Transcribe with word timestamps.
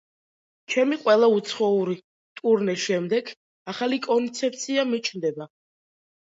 ჩემი 0.73 0.97
ყველა 1.03 1.29
უცხოური 1.33 1.97
ტურნეს 2.41 2.83
შემდეგ, 2.87 3.31
ახალი 3.77 4.03
კონცეფცია 4.09 4.91
მიჩნდება. 4.97 5.53